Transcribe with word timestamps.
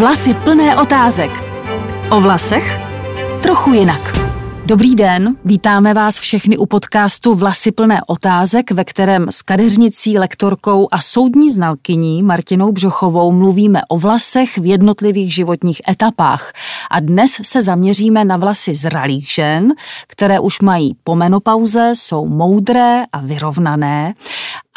Vlasy 0.00 0.34
plné 0.34 0.76
otázek. 0.76 1.30
O 2.10 2.20
vlasech? 2.20 2.80
Trochu 3.42 3.72
jinak. 3.72 4.18
Dobrý 4.66 4.94
den, 4.94 5.36
vítáme 5.44 5.94
vás 5.94 6.18
všechny 6.18 6.56
u 6.56 6.66
podcastu 6.66 7.34
Vlasy 7.34 7.72
plné 7.72 8.00
otázek, 8.06 8.70
ve 8.70 8.84
kterém 8.84 9.28
s 9.30 9.42
kadeřnicí, 9.42 10.18
lektorkou 10.18 10.88
a 10.92 11.00
soudní 11.00 11.50
znalkyní 11.50 12.22
Martinou 12.22 12.72
Břochovou 12.72 13.32
mluvíme 13.32 13.80
o 13.88 13.98
vlasech 13.98 14.58
v 14.58 14.66
jednotlivých 14.66 15.34
životních 15.34 15.82
etapách. 15.88 16.52
A 16.90 17.00
dnes 17.00 17.30
se 17.42 17.62
zaměříme 17.62 18.24
na 18.24 18.36
vlasy 18.36 18.74
zralých 18.74 19.30
žen, 19.32 19.72
které 20.06 20.40
už 20.40 20.60
mají 20.60 20.96
po 21.04 21.16
menopauze, 21.16 21.92
jsou 21.94 22.26
moudré 22.26 23.04
a 23.12 23.20
vyrovnané 23.20 24.14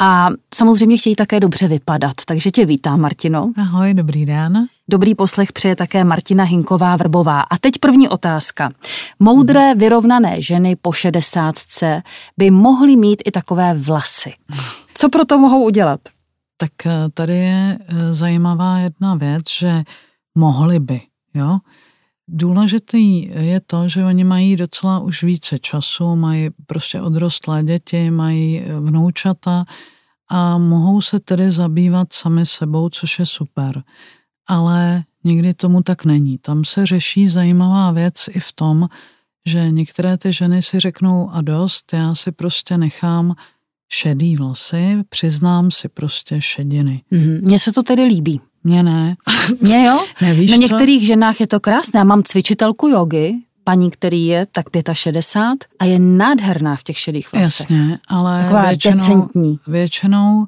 a 0.00 0.28
samozřejmě 0.54 0.96
chtějí 0.96 1.16
také 1.16 1.40
dobře 1.40 1.68
vypadat. 1.68 2.12
Takže 2.26 2.50
tě 2.50 2.64
vítám, 2.64 3.00
Martino. 3.00 3.52
Ahoj, 3.56 3.94
dobrý 3.94 4.26
den. 4.26 4.66
Dobrý 4.88 5.14
poslech 5.14 5.52
přeje 5.52 5.76
také 5.76 6.04
Martina 6.04 6.44
Hinková 6.44 6.96
Vrbová. 6.96 7.40
A 7.40 7.58
teď 7.58 7.78
první 7.78 8.08
otázka. 8.08 8.70
Moudré, 9.18 9.74
vyrovnané 9.74 10.42
ženy 10.42 10.76
po 10.76 10.92
šedesátce 10.92 12.02
by 12.36 12.50
mohly 12.50 12.96
mít 12.96 13.22
i 13.26 13.30
takové 13.30 13.74
vlasy. 13.74 14.32
Co 14.94 15.08
pro 15.08 15.24
to 15.24 15.38
mohou 15.38 15.64
udělat? 15.64 16.00
Tak 16.56 16.86
eh, 16.86 16.90
tady 17.14 17.36
je 17.36 17.78
eh, 17.80 18.14
zajímavá 18.14 18.78
jedna 18.78 19.14
věc, 19.14 19.50
že 19.50 19.82
mohly 20.34 20.78
by, 20.78 21.00
jo. 21.34 21.58
Důležitý 22.28 23.22
je 23.22 23.60
to, 23.60 23.88
že 23.88 24.04
oni 24.04 24.24
mají 24.24 24.56
docela 24.56 24.98
už 24.98 25.22
více 25.22 25.58
času, 25.58 26.16
mají 26.16 26.50
prostě 26.66 27.00
odrostlé 27.00 27.62
děti, 27.62 28.10
mají 28.10 28.60
eh, 28.60 28.80
vnoučata 28.80 29.64
a 30.30 30.58
mohou 30.58 31.00
se 31.00 31.20
tedy 31.20 31.50
zabývat 31.50 32.12
sami 32.12 32.46
sebou, 32.46 32.88
což 32.88 33.18
je 33.18 33.26
super 33.26 33.82
ale 34.48 35.04
někdy 35.24 35.54
tomu 35.54 35.82
tak 35.82 36.04
není. 36.04 36.38
Tam 36.38 36.64
se 36.64 36.86
řeší 36.86 37.28
zajímavá 37.28 37.90
věc 37.90 38.28
i 38.30 38.40
v 38.40 38.52
tom, 38.52 38.88
že 39.46 39.70
některé 39.70 40.16
ty 40.16 40.32
ženy 40.32 40.62
si 40.62 40.80
řeknou 40.80 41.30
a 41.30 41.42
dost, 41.42 41.92
já 41.92 42.14
si 42.14 42.32
prostě 42.32 42.78
nechám 42.78 43.34
šedý 43.92 44.36
vlasy, 44.36 44.96
přiznám 45.08 45.70
si 45.70 45.88
prostě 45.88 46.42
šediny. 46.42 47.02
Mm-hmm. 47.12 47.42
Mně 47.44 47.58
se 47.58 47.72
to 47.72 47.82
tedy 47.82 48.04
líbí. 48.04 48.40
Mně 48.64 48.82
ne. 48.82 49.16
Mně 49.60 49.86
jo? 49.86 50.04
Nevíš 50.20 50.50
Na 50.50 50.56
co? 50.56 50.62
některých 50.62 51.06
ženách 51.06 51.40
je 51.40 51.46
to 51.46 51.60
krásné. 51.60 51.98
Já 51.98 52.04
mám 52.04 52.22
cvičitelku 52.22 52.88
jogy, 52.88 53.34
paní, 53.64 53.90
který 53.90 54.26
je 54.26 54.46
tak 54.52 54.66
65 54.92 55.68
a 55.78 55.84
je 55.84 55.98
nádherná 55.98 56.76
v 56.76 56.82
těch 56.82 56.98
šedých 56.98 57.32
vlasech. 57.32 57.70
Jasně, 57.70 57.98
ale 58.08 58.42
Taková 58.42 58.68
většinou, 58.68 58.96
decentní. 58.96 59.58
většinou, 59.66 60.46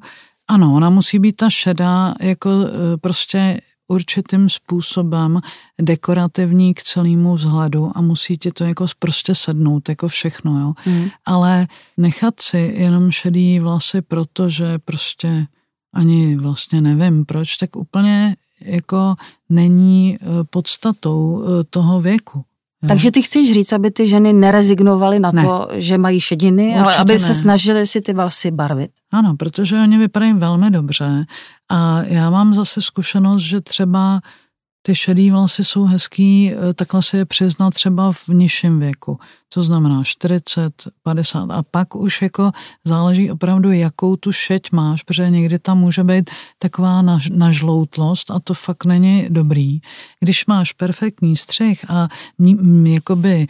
ano, 0.49 0.73
ona 0.73 0.89
musí 0.89 1.19
být 1.19 1.35
ta 1.35 1.49
šedá 1.49 2.13
jako 2.21 2.49
eh, 2.49 2.97
prostě 2.97 3.59
určitým 3.87 4.49
způsobem 4.49 5.39
dekorativní 5.81 6.73
k 6.73 6.83
celému 6.83 7.35
vzhledu 7.35 7.91
a 7.95 8.01
musí 8.01 8.37
ti 8.37 8.51
to 8.51 8.63
jako 8.63 8.85
prostě 8.99 9.35
sednout, 9.35 9.89
jako 9.89 10.07
všechno, 10.07 10.59
jo. 10.59 10.73
Mm. 10.85 11.09
Ale 11.25 11.67
nechat 11.97 12.39
si 12.39 12.57
jenom 12.57 13.11
šedý 13.11 13.59
vlasy, 13.59 14.01
protože 14.01 14.79
prostě 14.79 15.47
ani 15.93 16.35
vlastně 16.35 16.81
nevím 16.81 17.25
proč, 17.25 17.57
tak 17.57 17.75
úplně 17.75 18.35
jako 18.61 19.15
není 19.49 20.17
eh, 20.21 20.25
podstatou 20.49 21.43
eh, 21.43 21.63
toho 21.63 22.01
věku. 22.01 22.43
Jo. 22.87 22.95
Takže 22.95 23.11
ty 23.11 23.21
chceš 23.21 23.53
říct, 23.53 23.73
aby 23.73 23.91
ty 23.91 24.07
ženy 24.07 24.33
nerezignovaly 24.33 25.19
na 25.19 25.31
Ne. 25.31 25.41
to, 25.43 25.67
že 25.73 25.97
mají 25.97 26.19
šediny, 26.19 26.75
ale 26.75 26.83
Určitě 26.85 27.01
aby 27.01 27.19
se 27.19 27.27
ne. 27.27 27.33
snažili 27.33 27.87
si 27.87 28.01
ty 28.01 28.13
vlasy 28.13 28.51
barvit. 28.51 28.91
Ano, 29.11 29.35
protože 29.39 29.75
oni 29.81 29.97
vypadají 29.97 30.33
velmi 30.33 30.71
dobře 30.71 31.25
a 31.71 32.01
já 32.03 32.29
mám 32.29 32.53
zase 32.53 32.81
zkušenost, 32.81 33.41
že 33.41 33.61
třeba 33.61 34.19
ty 34.87 34.95
šedý 34.95 35.31
vlasy 35.31 35.63
jsou 35.63 35.83
hezký, 35.85 36.51
eh, 36.51 36.73
takhle 36.73 37.03
si 37.03 37.17
je 37.17 37.25
přiznat 37.25 37.73
třeba 37.73 38.11
v 38.11 38.27
nižším 38.27 38.79
věku. 38.79 39.19
To 39.53 39.61
znamená 39.61 40.03
40, 40.03 40.73
50 41.03 41.51
a 41.51 41.63
pak 41.63 41.95
už 41.95 42.21
jako 42.21 42.51
záleží 42.83 43.31
opravdu, 43.31 43.71
jakou 43.71 44.15
tu 44.15 44.31
šeť 44.31 44.71
máš, 44.71 45.03
protože 45.03 45.29
někdy 45.29 45.59
tam 45.59 45.79
může 45.79 46.03
být 46.03 46.29
taková 46.59 47.01
naž, 47.01 47.29
nažloutlost 47.29 48.31
a 48.31 48.39
to 48.39 48.53
fakt 48.53 48.85
není 48.85 49.27
dobrý. 49.29 49.79
Když 50.19 50.45
máš 50.45 50.71
perfektní 50.71 51.37
střih 51.37 51.85
a 51.89 52.07
mí, 52.39 52.55
m, 52.59 52.87
jakoby 52.87 53.47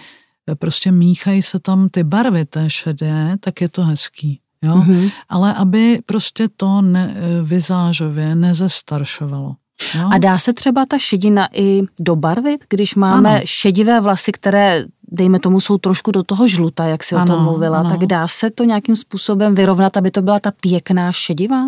eh, 0.50 0.56
prostě 0.56 0.92
míchají 0.92 1.42
se 1.42 1.60
tam 1.60 1.90
ty 1.90 2.04
barvy 2.04 2.46
té 2.46 2.70
šedé, 2.70 3.38
tak 3.40 3.62
je 3.62 3.70
to 3.70 3.84
hezký. 3.84 4.40
Jo? 4.62 4.76
Mhm. 4.76 5.10
Ale 5.30 5.54
aby 5.54 6.00
prostě 6.06 6.48
to 6.50 6.82
ne, 6.82 7.16
eh, 7.16 7.44
vizážově 7.44 8.36
nezestaršovalo. 8.36 9.56
Jo? 9.96 10.10
A 10.14 10.18
dá 10.18 10.38
se 10.38 10.54
třeba 10.54 10.86
ta 10.86 10.98
šedina 10.98 11.50
i 11.54 11.82
dobarvit, 12.00 12.66
když 12.70 12.96
máme 12.96 13.30
Ano. 13.36 13.42
šedivé 13.46 14.02
vlasy, 14.02 14.32
které, 14.32 14.86
dejme 15.12 15.40
tomu, 15.40 15.60
jsou 15.62 15.78
trošku 15.78 16.12
do 16.12 16.24
toho 16.24 16.48
žluta, 16.48 16.86
jak 16.86 17.04
si 17.04 17.16
o 17.16 17.26
tom 17.26 17.44
mluvila, 17.44 17.80
ano. 17.80 17.90
tak 17.90 18.00
dá 18.00 18.28
se 18.28 18.50
to 18.50 18.64
nějakým 18.64 18.96
způsobem 18.96 19.56
vyrovnat, 19.56 19.98
aby 19.98 20.12
to 20.12 20.22
byla 20.22 20.40
ta 20.40 20.52
pěkná 20.62 21.12
šedivá? 21.12 21.64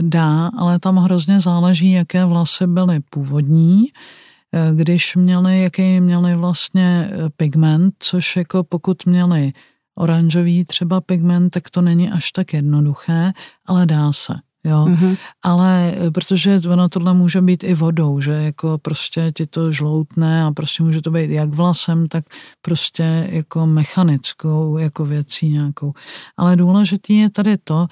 Dá, 0.00 0.50
ale 0.58 0.78
tam 0.78 0.96
hrozně 0.96 1.40
záleží, 1.40 1.92
jaké 1.92 2.24
vlasy 2.24 2.66
byly 2.66 3.00
původní, 3.10 3.84
eh, 4.54 4.70
když 4.74 5.16
měli, 5.16 5.62
jaký 5.62 6.00
měli 6.00 6.34
vlastně 6.36 7.10
eh, 7.10 7.30
pigment, 7.36 7.94
což 7.98 8.36
jako 8.36 8.64
pokud 8.64 9.06
měli 9.06 9.52
oranžový 9.98 10.64
třeba 10.64 11.00
pigment, 11.00 11.50
tak 11.50 11.70
to 11.70 11.80
není 11.80 12.10
až 12.10 12.32
tak 12.32 12.52
jednoduché, 12.52 13.32
ale 13.66 13.86
dá 13.86 14.12
se. 14.12 14.32
Jo, 14.64 14.86
Mhm. 14.86 15.16
ale 15.42 15.92
eh, 15.96 16.10
protože 16.10 16.60
ono 16.70 16.88
tohle 16.88 17.14
může 17.14 17.40
být 17.40 17.64
i 17.64 17.74
vodou, 17.74 18.20
že 18.20 18.32
jako 18.32 18.78
prostě 18.78 19.32
ti 19.36 19.46
to 19.46 19.72
žloutne 19.72 20.44
a 20.44 20.50
prostě 20.50 20.82
může 20.82 21.02
to 21.02 21.10
být 21.10 21.30
jak 21.30 21.50
vlasem, 21.50 22.08
tak 22.08 22.24
prostě 22.62 23.28
jako 23.30 23.66
mechanickou 23.66 24.78
jako 24.78 25.04
věcí 25.04 25.48
nějakou. 25.48 25.92
Ale 26.36 26.56
důležitý 26.56 27.18
je 27.18 27.30
tady 27.30 27.56
to, 27.56 27.86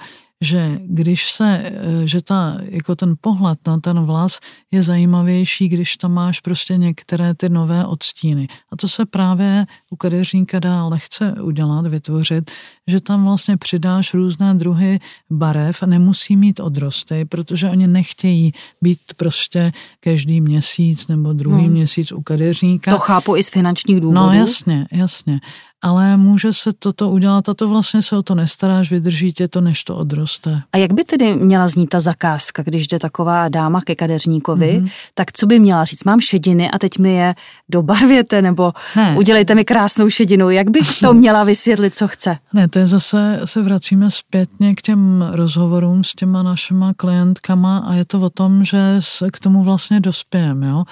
že 0.44 0.78
když 0.86 1.30
se, 1.32 1.62
eh, 1.64 1.72
že 2.04 2.22
ta, 2.22 2.56
jako 2.60 2.96
ten 2.96 3.14
pohled 3.20 3.58
na 3.66 3.80
ten 3.80 4.00
vlas 4.04 4.38
je 4.70 4.82
zajímavější, 4.82 5.68
když 5.68 5.96
tam 5.96 6.12
máš 6.12 6.40
prostě 6.40 6.76
některé 6.76 7.34
ty 7.34 7.48
nové 7.48 7.86
odstíny. 7.86 8.48
A 8.72 8.76
to 8.76 8.88
se 8.88 9.06
právě 9.06 9.66
u 9.90 9.96
kadeřníka 9.96 10.58
dá 10.58 10.84
lehce 10.84 11.34
udělat, 11.42 11.86
vytvořit, 11.86 12.50
že 12.86 13.00
tam 13.00 13.24
vlastně 13.24 13.56
přidáš 13.56 14.14
různé 14.14 14.54
druhy 14.54 14.98
barev 15.30 15.82
a 15.82 15.86
nemusí 15.86 16.36
mít 16.36 16.60
odrosty, 16.60 17.24
protože 17.24 17.70
oni 17.70 17.86
nechtějí 17.86 18.52
být 18.82 19.00
prostě 19.16 19.72
každý 20.00 20.40
měsíc 20.40 21.08
nebo 21.08 21.32
druhý 21.32 21.62
Hmm. 21.64 21.72
měsíc 21.72 22.12
u 22.12 22.22
kadeřníka. 22.22 22.90
To 22.90 22.98
chápu 22.98 23.36
i 23.36 23.42
z 23.42 23.48
finančních 23.48 24.00
důvodů. 24.00 24.20
No 24.20 24.32
jasně, 24.32 24.86
jasně. 24.92 25.40
Ale 25.82 26.16
může 26.16 26.52
se 26.52 26.72
toto 26.72 27.10
udělat 27.10 27.48
a 27.48 27.54
to 27.54 27.68
vlastně 27.68 28.02
se 28.02 28.16
o 28.16 28.22
to 28.22 28.34
nestaráš, 28.34 28.90
vydrží 28.90 29.32
tě 29.32 29.48
to, 29.48 29.60
než 29.60 29.84
to 29.84 29.96
odroste. 29.96 30.62
A 30.72 30.78
jak 30.78 30.92
by 30.92 31.04
tedy 31.04 31.34
měla 31.36 31.68
znít 31.68 31.86
ta 31.86 32.00
zakázka, 32.00 32.62
když 32.62 32.88
jde 32.88 32.98
taková 32.98 33.48
dáma 33.48 33.80
ke 33.80 33.94
kadeřníkovi, 33.94 34.72
Mhm. 34.76 34.86
mm-hmm. 34.86 34.90
tak 35.14 35.32
co 35.32 35.46
by 35.46 35.60
měla 35.60 35.84
říct? 35.84 36.04
Mám 36.04 36.20
šediny 36.20 36.70
a 36.70 36.78
teď 36.78 36.98
mi 36.98 37.12
je 37.14 37.34
dobarvěte 37.68 38.42
nebo 38.42 38.72
Ne. 38.96 39.14
udělejte 39.18 39.54
mi 39.54 39.64
krásnou 39.64 40.10
šedinu. 40.10 40.50
Jak 40.50 40.70
bych 40.70 40.98
to 41.00 41.12
měla 41.14 41.44
vysvětlit, 41.44 41.94
co 41.94 42.08
chce? 42.08 42.36
Ne, 42.52 42.68
to 42.68 42.78
je 42.78 42.86
zase, 42.86 43.40
se 43.44 43.62
vracíme 43.62 44.10
zpětně 44.10 44.74
k 44.74 44.82
těm 44.82 45.24
rozhovorům 45.32 46.04
s 46.04 46.14
těma 46.14 46.42
našima 46.42 46.92
klientkama 46.96 47.78
a 47.78 47.94
je 47.94 48.04
to 48.04 48.20
o 48.20 48.30
tom, 48.30 48.64
že 48.64 48.96
se 48.98 49.30
k 49.30 49.38
tomu 49.38 49.62
vlastně 49.64 50.00
dospějeme, 50.00 50.66
jo 50.68 50.84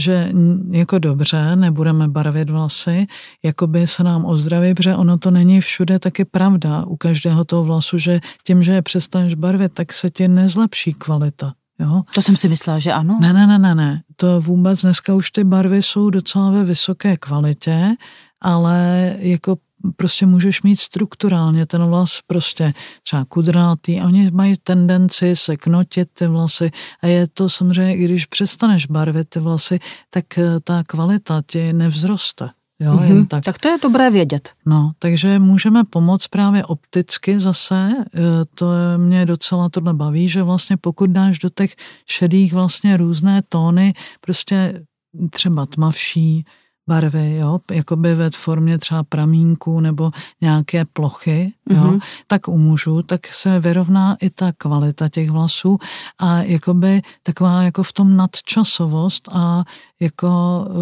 že 0.00 0.32
jako 0.70 0.98
dobře, 0.98 1.56
nebudeme 1.56 2.08
barvit 2.08 2.50
vlasy, 2.50 3.06
jako 3.44 3.66
by 3.66 3.86
se 3.86 4.04
nám 4.04 4.24
ozdraví, 4.24 4.74
protože 4.74 4.96
ono 4.96 5.18
to 5.18 5.30
není 5.30 5.60
všude 5.60 5.98
taky 5.98 6.24
pravda 6.24 6.84
u 6.84 6.96
každého 6.96 7.44
toho 7.44 7.64
vlasu, 7.64 7.98
že 7.98 8.20
tím, 8.46 8.62
že 8.62 8.72
je 8.72 8.82
přestaneš 8.82 9.34
barvit, 9.34 9.72
tak 9.74 9.92
se 9.92 10.10
ti 10.10 10.28
nezlepší 10.28 10.94
kvalita. 10.94 11.52
Jo? 11.80 12.02
To 12.14 12.22
jsem 12.22 12.36
si 12.36 12.48
myslela, 12.48 12.78
že 12.78 12.92
ano. 12.92 13.18
Ne, 13.20 13.32
ne, 13.32 13.46
ne, 13.46 13.58
ne, 13.58 13.74
ne. 13.74 14.02
To 14.16 14.40
vůbec 14.40 14.82
dneska 14.82 15.14
už 15.14 15.30
ty 15.30 15.44
barvy 15.44 15.82
jsou 15.82 16.10
docela 16.10 16.50
ve 16.50 16.64
vysoké 16.64 17.16
kvalitě, 17.16 17.94
ale 18.40 19.14
jako 19.18 19.56
prostě 19.96 20.26
můžeš 20.26 20.62
mít 20.62 20.80
strukturálně 20.80 21.66
ten 21.66 21.84
vlas 21.84 22.18
prostě 22.26 22.72
třeba 23.02 23.24
kudrnatý 23.24 24.00
a 24.00 24.06
oni 24.06 24.30
mají 24.30 24.56
tendenci 24.62 25.36
se 25.36 25.56
knotit 25.56 26.08
ty 26.12 26.26
vlasy 26.26 26.70
a 27.02 27.06
je 27.06 27.26
to 27.26 27.48
samozřejmě, 27.48 27.96
i 27.96 28.04
když 28.04 28.26
přestaneš 28.26 28.86
barvit 28.86 29.28
ty 29.28 29.40
vlasy, 29.40 29.78
tak 30.10 30.38
eh, 30.38 30.60
ta 30.64 30.82
kvalita 30.86 31.42
ti 31.46 31.72
nevzroste. 31.72 32.48
Jo, 32.82 32.92
mm-hmm. 32.92 33.02
jen 33.08 33.26
tak. 33.26 33.44
Tak 33.44 33.58
to 33.58 33.68
je 33.68 33.78
dobré 33.82 34.10
vědět. 34.10 34.50
No, 34.66 34.92
takže 34.98 35.38
můžeme 35.38 35.84
pomoct 35.84 36.28
právě 36.28 36.64
opticky 36.64 37.38
zase, 37.40 37.90
e, 38.14 38.20
to 38.54 38.72
je- 38.72 38.98
mě 38.98 39.26
docela 39.26 39.68
tohle 39.68 39.94
baví, 39.94 40.28
že 40.28 40.42
vlastně 40.42 40.76
pokud 40.76 41.10
dáš 41.10 41.38
do 41.38 41.50
těch 41.50 41.74
šedých 42.06 42.52
vlastně 42.52 42.96
různé 42.96 43.42
tóny, 43.48 43.92
prostě 44.20 44.82
třeba 45.30 45.66
tmavší, 45.66 46.44
barvy, 46.90 47.36
jo, 47.36 47.58
jakoby 47.72 48.14
ve 48.14 48.30
formě 48.30 48.78
třeba 48.78 49.02
pramínku 49.02 49.80
nebo 49.80 50.10
nějaké 50.40 50.84
plochy, 50.84 51.52
jo, 51.70 51.76
mm-hmm. 51.76 52.00
tak 52.26 52.48
u 52.48 52.58
mužů, 52.58 53.02
tak 53.02 53.34
se 53.34 53.60
vyrovná 53.60 54.16
i 54.20 54.30
ta 54.30 54.52
kvalita 54.56 55.08
těch 55.08 55.30
vlasů 55.30 55.78
a 56.18 56.42
jakoby 56.42 57.02
taková 57.22 57.62
jako 57.62 57.82
v 57.82 57.92
tom 57.92 58.16
nadčasovost 58.16 59.28
a 59.32 59.64
jako 60.00 60.30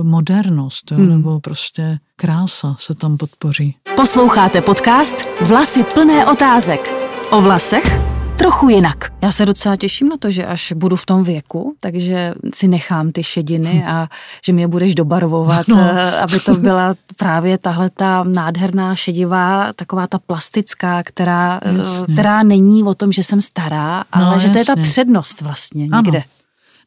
modernost, 0.03 0.93
jo, 0.93 0.99
mm. 0.99 1.09
nebo 1.09 1.41
prostě 1.41 1.99
krása 2.17 2.77
se 2.79 2.95
tam 2.95 3.17
podpoří. 3.17 3.77
Posloucháte 3.97 4.61
podcast 4.61 5.17
Vlasy 5.41 5.85
plné 5.85 6.27
otázek. 6.27 6.91
O 7.31 7.41
vlasech 7.41 8.08
trochu 8.49 8.69
jinak. 8.69 9.13
Já 9.23 9.33
se 9.33 9.47
docela 9.47 9.77
těším 9.77 10.09
na 10.09 10.17
to, 10.17 10.31
že 10.31 10.47
až 10.47 10.73
budu 10.77 10.97
v 10.97 11.07
tom 11.07 11.25
věku, 11.25 11.77
takže 11.81 12.35
si 12.55 12.69
nechám 12.69 13.13
ty 13.13 13.25
šediny 13.25 13.85
a 13.87 14.09
že 14.47 14.53
mě 14.53 14.69
budeš 14.69 14.95
dobarvovat, 14.95 15.69
no. 15.69 15.79
Eh, 15.81 16.21
aby 16.21 16.41
to 16.41 16.55
byla 16.55 16.95
právě 17.17 17.59
tahle 17.59 17.91
ta 17.91 18.25
nádherná 18.25 18.95
šedivá, 18.95 19.73
taková 19.73 20.07
ta 20.07 20.19
plastická, 20.19 21.03
která, 21.03 21.61
eh, 21.65 22.13
která 22.13 22.43
není 22.43 22.83
o 22.83 22.95
tom, 22.95 23.13
že 23.13 23.23
jsem 23.23 23.41
stará, 23.41 24.05
ale 24.13 24.25
no, 24.25 24.39
že 24.39 24.47
jasně. 24.47 24.53
to 24.53 24.59
je 24.59 24.77
ta 24.77 24.83
přednost 24.83 25.41
vlastně 25.41 25.83
někde. 25.83 26.19
Ano. 26.19 26.29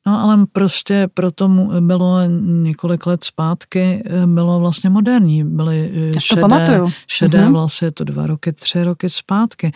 No 0.05 0.21
ale 0.21 0.45
prostě 0.51 1.09
proto 1.13 1.47
bylo 1.79 2.17
několik 2.41 3.05
let 3.05 3.23
zpátky, 3.23 4.03
eh, 4.05 4.27
bylo 4.27 4.59
vlastně 4.59 4.89
moderní, 4.89 5.43
byly 5.43 5.91
šedé, 6.19 6.81
šedé 7.07 7.45
uh-huh. 7.45 7.51
vlasy, 7.51 7.85
je 7.85 7.91
to 7.91 8.03
dva 8.03 8.27
roky, 8.27 8.53
tři 8.53 8.83
roky 8.83 9.09
zpátky. 9.09 9.71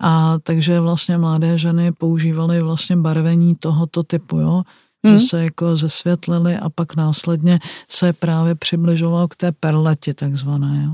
A 0.00 0.38
takže 0.42 0.80
vlastně 0.80 1.18
mladé 1.18 1.58
ženy 1.58 1.92
používaly 1.92 2.62
vlastně 2.62 2.96
barvení 2.96 3.54
tohoto 3.54 4.02
typu, 4.02 4.38
jo, 4.38 4.62
hmm. 5.06 5.18
že 5.18 5.20
se 5.20 5.44
jako 5.44 5.76
zesvětlily 5.76 6.56
a 6.56 6.70
pak 6.70 6.96
následně 6.96 7.58
se 7.88 8.12
právě 8.12 8.54
přibližovalo 8.54 9.28
k 9.28 9.36
té 9.36 9.52
perleti 9.52 10.14
takzvané, 10.14 10.82
jo. 10.84 10.92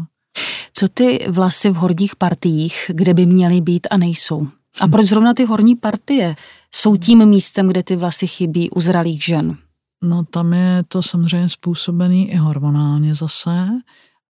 Co 0.73 0.89
ty 0.89 1.27
vlasy 1.31 1.71
v 1.71 1.75
horních 1.75 2.17
partiích, 2.17 2.91
kde 2.95 3.15
by 3.15 3.27
měly 3.27 3.61
být 3.61 3.87
a 3.91 3.97
nejsou? 3.97 4.49
A 4.81 4.89
proč 4.89 5.07
zrovna 5.07 5.35
ty 5.35 5.45
horní 5.45 5.77
partie 5.77 6.37
jsou 6.75 6.97
tím 6.97 7.27
místem, 7.27 7.69
kde 7.69 7.83
ty 7.83 7.97
vlasy 7.97 8.27
chybí 8.27 8.71
u 8.71 8.81
zralých 8.81 9.25
žen? 9.25 9.57
No 10.03 10.25
tam 10.25 10.53
je 10.53 10.83
to 10.89 11.03
samozřejmě 11.03 11.49
způsobený 11.49 12.31
i 12.31 12.37
hormonálně 12.37 13.15
zase 13.15 13.69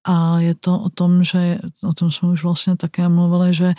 a 0.09 0.41
je 0.41 0.55
to 0.55 0.79
o 0.79 0.89
tom, 0.89 1.25
že 1.25 1.59
o 1.83 1.93
tom 1.93 2.11
jsme 2.11 2.29
už 2.29 2.43
vlastně 2.43 2.77
také 2.77 3.09
mluvili, 3.09 3.55
že 3.55 3.75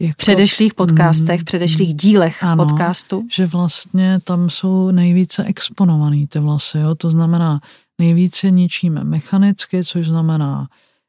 jako, 0.00 0.12
v 0.12 0.16
předešlých 0.16 0.74
podcastech, 0.74 1.40
v 1.40 1.44
předešlých 1.44 1.94
dílech 1.94 2.44
ano, 2.44 2.66
podcastu. 2.66 3.26
že 3.32 3.46
vlastně 3.46 4.20
tam 4.24 4.50
jsou 4.50 4.90
nejvíce 4.90 5.44
exponovaný 5.44 6.26
ty 6.26 6.38
vlasy, 6.38 6.78
jo? 6.78 6.94
to 6.94 7.10
znamená 7.10 7.60
nejvíce 8.00 8.50
ničíme 8.50 9.04
mechanicky, 9.04 9.84
což 9.84 10.06
znamená 10.06 10.68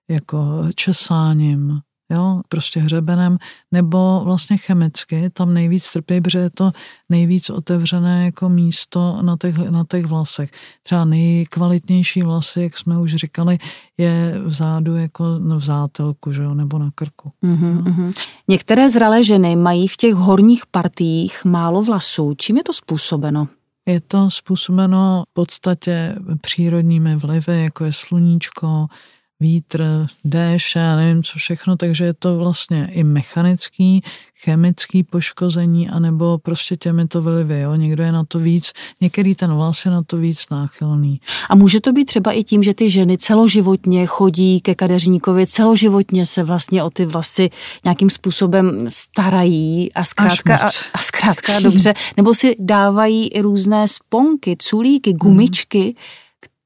jako 0.09 0.63
česáním, 0.75 1.79
jo, 2.11 2.41
prostě 2.49 2.79
hřebenem, 2.79 3.37
nebo 3.71 4.21
vlastně 4.23 4.57
chemicky, 4.57 5.29
tam 5.29 5.53
nejvíc 5.53 5.91
trpí, 5.91 6.21
protože 6.21 6.39
je 6.39 6.49
to 6.49 6.71
nejvíc 7.09 7.49
otevřené 7.49 8.25
jako 8.25 8.49
místo 8.49 9.21
na 9.21 9.37
těch, 9.41 9.57
na 9.57 9.83
těch 9.91 10.05
vlasech. 10.05 10.51
Třeba 10.83 11.05
nejkvalitnější 11.05 12.23
vlasy, 12.23 12.61
jak 12.61 12.77
jsme 12.77 12.99
už 12.99 13.15
říkali, 13.15 13.57
je 13.97 14.41
vzadu 14.45 14.95
jako 14.95 15.39
v 15.39 15.63
zátelku, 15.63 16.33
že 16.33 16.41
jo, 16.41 16.53
nebo 16.53 16.77
na 16.77 16.89
krku. 16.95 17.31
Mm-hmm, 17.43 17.83
mm-hmm. 17.83 18.13
Některé 18.47 18.89
zralé 18.89 19.23
ženy 19.23 19.55
mají 19.55 19.87
v 19.87 19.97
těch 19.97 20.13
horních 20.13 20.65
partiích 20.65 21.45
málo 21.45 21.83
vlasů. 21.83 22.33
Čím 22.37 22.57
je 22.57 22.63
to 22.63 22.73
způsobeno? 22.73 23.47
Je 23.85 24.01
to 24.01 24.29
způsobeno 24.29 25.23
v 25.29 25.33
podstatě 25.33 26.15
přírodními 26.41 27.15
vlivy, 27.15 27.63
jako 27.63 27.85
je 27.85 27.93
sluníčko, 27.93 28.87
vítr, 29.41 30.07
déšť, 30.25 30.75
já 30.75 30.95
nevím 30.95 31.23
co 31.23 31.39
všechno, 31.39 31.77
takže 31.77 32.05
je 32.05 32.13
to 32.13 32.38
vlastně 32.38 32.89
i 32.91 33.03
mechanický, 33.03 34.01
chemický 34.43 35.03
poškození, 35.03 35.89
anebo 35.89 36.38
prostě 36.38 36.75
těmito 36.75 37.21
vlivy, 37.21 37.59
jo. 37.59 37.75
Někdo 37.75 38.03
je 38.03 38.11
na 38.11 38.23
to 38.23 38.39
víc, 38.39 38.71
některý 39.01 39.35
ten 39.35 39.53
vlas 39.53 39.85
je 39.85 39.91
na 39.91 40.03
to 40.03 40.17
víc 40.17 40.49
náchylný. 40.51 41.21
A 41.49 41.55
může 41.55 41.81
to 41.81 41.91
být 41.91 42.05
třeba 42.05 42.31
i 42.31 42.43
tím, 42.43 42.63
že 42.63 42.73
ty 42.73 42.89
ženy 42.89 43.17
celoživotně 43.17 44.05
chodí 44.05 44.61
ke 44.61 44.75
kadeřníkovi, 44.75 45.47
celoživotně 45.47 46.25
se 46.25 46.44
vlastně 46.44 46.83
o 46.83 46.89
ty 46.89 47.05
vlasy 47.05 47.49
nějakým 47.83 48.09
způsobem 48.09 48.85
starají 48.89 49.94
a 49.94 50.05
zkrátka, 50.05 50.57
a, 50.57 50.65
a 50.94 50.97
zkrátka 50.97 51.59
dobře, 51.59 51.94
nebo 52.17 52.33
si 52.33 52.55
dávají 52.59 53.27
i 53.27 53.41
různé 53.41 53.87
sponky, 53.87 54.55
culíky, 54.59 55.13
gumičky, 55.13 55.83
hmm 55.83 55.94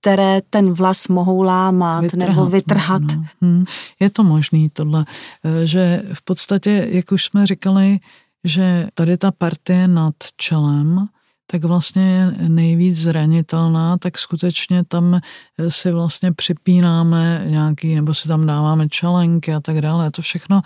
které 0.05 0.41
ten 0.49 0.73
vlas 0.73 1.07
mohou 1.07 1.41
lámat 1.41 2.01
vytrhat, 2.01 2.29
nebo 2.29 2.45
vytrhat. 2.45 3.01
No, 3.01 3.07
no. 3.15 3.25
Hmm. 3.41 3.65
Je 3.99 4.09
to 4.09 4.23
možný 4.23 4.69
tohle, 4.69 5.05
eh, 5.43 5.65
že 5.65 6.03
v 6.13 6.25
podstatě, 6.25 6.87
jak 6.89 7.11
už 7.11 7.25
jsme 7.25 7.47
říkali, 7.47 7.99
že 8.43 8.87
tady 8.93 9.17
ta 9.17 9.31
partie 9.31 9.87
nad 9.87 10.15
čelem 10.37 11.07
tak 11.47 11.63
vlastně 11.63 12.03
je 12.03 12.49
nejvíc 12.49 12.97
zranitelná, 12.97 13.97
tak 13.97 14.17
skutečně 14.17 14.83
tam 14.83 15.15
eh, 15.15 15.71
si 15.71 15.91
vlastně 15.91 16.31
připínáme 16.31 17.45
nějaký, 17.47 17.95
nebo 17.95 18.13
si 18.13 18.27
tam 18.27 18.45
dáváme 18.45 18.89
čelenky 18.89 19.53
a 19.53 19.59
tak 19.59 19.81
dále. 19.81 20.07
A 20.07 20.11
to 20.11 20.21
všechno, 20.21 20.61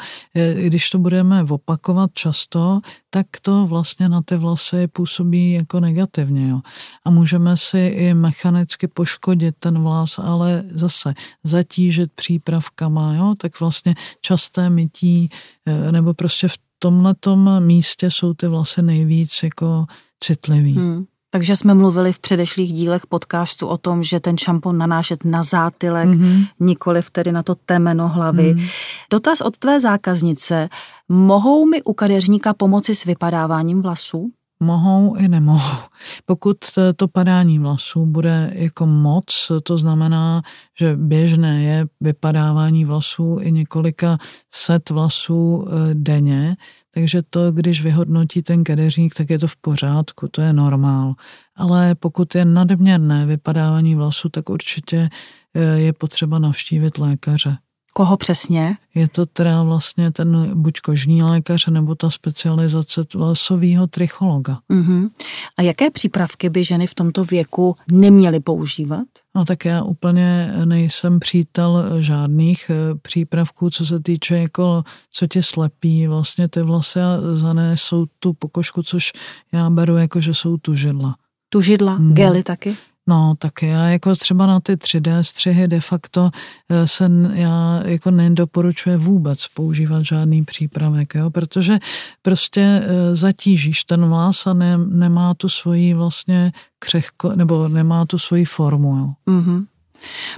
když 0.63 0.89
to 0.89 0.97
budeme 0.99 1.43
opakovat 1.43 2.11
často, 2.13 2.79
tak 3.09 3.27
to 3.41 3.65
vlastně 3.65 4.09
na 4.09 4.21
ty 4.21 4.37
vlasy 4.37 4.87
působí 4.87 5.51
jako 5.51 5.79
negativně. 5.79 6.49
Jo. 6.49 6.59
A 7.05 7.09
můžeme 7.09 7.57
si 7.57 7.79
i 7.79 8.13
mechanicky 8.13 8.87
poškodit 8.87 9.55
ten 9.59 9.83
vlas, 9.83 10.19
ale 10.19 10.63
zase 10.65 11.13
zatížit 11.43 12.11
přípravkama, 12.15 13.15
jo, 13.15 13.33
tak 13.37 13.59
vlastně 13.59 13.95
časté 14.21 14.69
mytí, 14.69 15.29
eh, 15.65 15.91
nebo 15.91 16.13
prostě 16.13 16.47
v 16.47 16.57
tomhletom 16.79 17.63
místě 17.63 18.11
jsou 18.11 18.33
ty 18.33 18.47
vlasy 18.47 18.81
nejvíc 18.81 19.43
jako 19.43 19.85
citlivý. 20.23 20.75
Hmm. 20.75 21.05
Takže 21.31 21.55
jsme 21.55 21.73
mluvili 21.73 22.13
v 22.13 22.19
předešlých 22.19 22.73
dílech 22.73 23.07
podcastu 23.07 23.67
o 23.67 23.77
tom, 23.77 24.03
že 24.03 24.19
ten 24.19 24.37
šampon 24.37 24.77
nanášet 24.77 25.25
na 25.25 25.43
zátylek, 25.43 26.09
mm-hmm. 26.09 26.47
nikoli 26.59 27.01
tedy 27.11 27.31
na 27.31 27.43
to 27.43 27.55
temeno 27.55 28.07
hlavy. 28.07 28.53
Mm. 28.53 28.67
Dotaz 29.11 29.41
od 29.41 29.57
tvé 29.57 29.79
zákaznice. 29.79 30.69
Mohou 31.09 31.65
mi 31.65 31.81
u 31.81 31.93
kadeřníka 31.93 32.53
pomoci 32.53 32.95
s 32.95 33.05
vypadáváním 33.05 33.81
vlasů? 33.81 34.31
Mohou 34.63 35.15
i 35.15 35.27
nemohou. 35.27 35.79
Pokud 36.25 36.57
to 36.95 37.07
padání 37.07 37.59
vlasů 37.59 38.05
bude 38.05 38.51
jako 38.53 38.85
moc, 38.85 39.51
to 39.63 39.77
znamená, 39.77 40.41
že 40.79 40.95
běžné 40.95 41.63
je 41.63 41.87
vypadávání 42.01 42.85
vlasů 42.85 43.37
i 43.41 43.51
několika 43.51 44.17
set 44.53 44.89
vlasů 44.89 45.67
eh, 45.67 45.93
denně, 45.93 46.55
takže 46.93 47.21
to, 47.29 47.51
když 47.51 47.83
vyhodnotí 47.83 48.41
ten 48.41 48.63
kadeřník, 48.63 49.15
tak 49.15 49.29
je 49.29 49.39
to 49.39 49.47
v 49.47 49.55
pořádku, 49.55 50.27
to 50.27 50.41
je 50.41 50.53
normál. 50.53 51.13
Ale 51.55 51.95
pokud 51.95 52.35
je 52.35 52.45
nadměrné 52.45 53.25
vypadávání 53.25 53.95
vlasů, 53.95 54.29
tak 54.29 54.49
určitě 54.49 55.09
eh, 55.53 55.79
je 55.79 55.93
potřeba 55.93 56.39
navštívit 56.39 56.97
lékaře. 56.97 57.57
Koho 57.99 58.17
přesně? 58.17 58.77
Je 58.95 59.07
to 59.07 59.25
teda 59.25 59.63
vlastně 59.63 60.11
ten 60.11 60.61
buď 60.61 60.79
kožní 60.79 61.23
lékař, 61.23 61.67
nebo 61.67 61.95
ta 61.95 62.09
specializace 62.09 63.01
vlasového 63.15 63.87
trichologa. 63.87 64.57
Uh-huh. 64.73 65.09
A 65.57 65.61
jaké 65.61 65.89
přípravky 65.89 66.49
by 66.49 66.63
ženy 66.63 66.87
v 66.87 66.93
tomto 66.93 67.25
věku 67.25 67.75
neměly 67.91 68.39
používat? 68.39 69.03
No 69.35 69.45
tak 69.45 69.65
já 69.65 69.83
úplně 69.83 70.53
nejsem 70.65 71.19
přítel 71.19 72.01
žádných 72.01 72.69
eh, 72.69 72.95
přípravků, 73.01 73.69
co 73.69 73.85
se 73.85 73.99
týče 73.99 74.37
jako, 74.37 74.83
co 75.11 75.27
tě 75.27 75.43
slepí 75.43 76.07
vlastně 76.07 76.47
ty 76.47 76.61
vlasy 76.61 76.99
a 76.99 77.17
zanesou 77.33 78.05
tu 78.19 78.33
pokožku, 78.33 78.83
což 78.83 79.11
já 79.51 79.69
beru 79.69 79.97
jako, 79.97 80.21
že 80.21 80.33
jsou 80.33 80.57
tu 80.57 80.75
židla. 80.75 81.15
Tu 81.49 81.61
židla, 81.61 81.93
hmm. 81.93 82.13
gely 82.13 82.43
taky? 82.43 82.77
No, 83.09 83.33
tak 83.37 83.63
já 83.63 83.89
jako 83.89 84.15
třeba 84.15 84.47
na 84.47 84.59
ty 84.59 84.73
3D 84.73 85.19
střihy 85.19 85.67
de 85.67 85.81
facto 85.81 86.29
eh, 86.69 86.87
se 86.87 87.09
já 87.33 87.81
jako 87.85 88.11
nedoporučuje 88.11 88.97
vůbec 88.97 89.47
používat 89.47 90.05
žádný 90.05 90.43
přípravek, 90.43 91.15
jo, 91.15 91.29
protože 91.29 91.79
prostě 92.21 92.61
eh, 92.61 93.15
zatížíš 93.15 93.83
ten 93.83 94.09
vlas 94.09 94.47
a 94.47 94.53
ne, 94.53 94.77
nemá 94.77 95.33
tu 95.33 95.49
svoji 95.49 95.93
vlastně 95.93 96.51
křehko, 96.79 97.35
nebo 97.35 97.67
nemá 97.67 98.05
tu 98.05 98.19
svoji 98.19 98.45
formu, 98.45 98.97
jo. 98.97 99.11
Mm-hmm. 99.27 99.65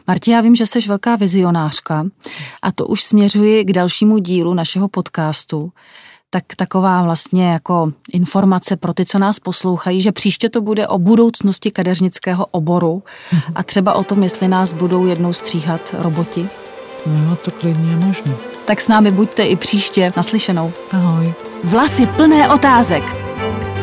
Marti, 0.08 0.32
já 0.32 0.42
vím, 0.42 0.56
že 0.56 0.66
jsi 0.66 0.80
velká 0.88 1.16
vizionářka 1.16 2.06
a 2.62 2.72
to 2.72 2.88
už 2.88 3.04
směřuji 3.04 3.66
k 3.66 3.74
dalšímu 3.74 4.18
dílu 4.18 4.54
našeho 4.54 4.88
podcastu 4.88 5.72
tak 6.34 6.44
taková 6.56 7.02
vlastně 7.02 7.52
jako 7.52 7.92
informace 8.14 8.78
pro 8.78 8.94
ty, 8.94 9.06
co 9.06 9.20
nás 9.20 9.40
poslouchají, 9.40 10.02
že 10.02 10.12
příště 10.12 10.50
to 10.50 10.62
bude 10.62 10.88
o 10.88 10.98
budoucnosti 10.98 11.72
kadeřnického 11.72 12.46
oboru 12.46 13.04
mhm. 13.32 13.42
a 13.56 13.64
třeba 13.64 13.94
o 13.94 14.04
tom, 14.04 14.24
jestli 14.24 14.48
nás 14.48 14.74
budou 14.74 15.06
jednou 15.06 15.34
stříhat 15.34 15.96
roboti. 15.98 16.48
No, 17.06 17.36
to 17.36 17.52
klidně 17.52 17.92
je 17.92 17.98
možné. 17.98 18.34
Tak 18.66 18.82
s 18.82 18.88
námi 18.88 19.12
buďte 19.12 19.44
i 19.44 19.56
příště 19.56 20.12
naslyšenou. 20.18 20.72
Ahoj. 20.92 21.34
Vlasy 21.64 22.08
plné 22.08 22.50
otázek. 22.50 23.04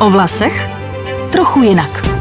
O 0.01 0.11
vlasech 0.11 0.71
trochu 1.33 1.63
jinak. 1.63 2.18